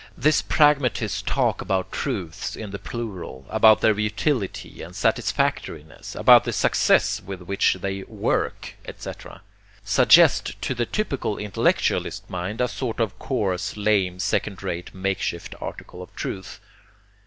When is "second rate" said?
14.17-14.91